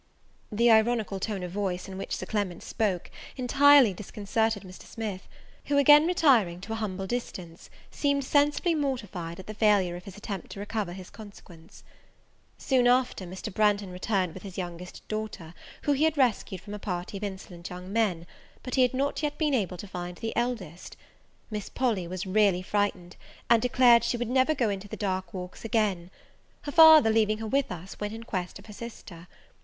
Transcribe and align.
The 0.51 0.71
ironical 0.71 1.19
tone 1.19 1.43
of 1.43 1.51
voice 1.51 1.87
in 1.87 1.95
which 1.95 2.15
Sir 2.17 2.25
Clement 2.25 2.63
spoke 2.63 3.11
entirely 3.37 3.93
disconcerted 3.93 4.63
Mr. 4.63 4.81
Smith; 4.81 5.27
who 5.65 5.77
again 5.77 6.07
retiring 6.07 6.59
to 6.61 6.71
an 6.71 6.79
humble 6.79 7.05
distance, 7.05 7.69
seemed 7.91 8.23
sensibly 8.25 8.73
mortified 8.73 9.39
at 9.39 9.45
the 9.45 9.53
failure 9.53 9.95
of 9.95 10.05
his 10.05 10.17
attempt 10.17 10.49
to 10.53 10.59
recover 10.59 10.93
his 10.93 11.11
consequence. 11.11 11.83
Soon 12.57 12.87
after, 12.87 13.27
Mr. 13.27 13.53
Branghton 13.53 13.91
returned 13.91 14.33
with 14.33 14.41
his 14.41 14.57
youngest 14.57 15.07
daughter, 15.07 15.53
who 15.83 15.91
he 15.91 16.05
had 16.05 16.17
rescued 16.17 16.61
from 16.61 16.73
a 16.73 16.79
party 16.79 17.15
of 17.15 17.23
insolent 17.23 17.69
young 17.69 17.93
men; 17.93 18.25
but 18.63 18.73
he 18.73 18.81
had 18.81 18.95
not 18.95 19.21
yet 19.21 19.37
been 19.37 19.53
able 19.53 19.77
to 19.77 19.87
find 19.87 20.17
the 20.17 20.35
eldest. 20.35 20.97
Miss 21.51 21.69
Polly 21.69 22.07
was 22.07 22.25
really 22.25 22.63
frightened, 22.63 23.17
and 23.51 23.61
declared 23.61 24.03
she 24.03 24.17
would 24.17 24.29
never 24.29 24.55
go 24.55 24.71
into 24.71 24.87
the 24.87 24.97
dark 24.97 25.31
walks 25.31 25.63
again. 25.63 26.09
Her 26.63 26.71
father, 26.71 27.11
leaving 27.11 27.37
her 27.37 27.47
with 27.47 27.71
us, 27.71 27.99
went 27.99 28.15
in 28.15 28.23
quest 28.23 28.57
of 28.57 28.65
her 28.65 28.73
sister. 28.73 29.27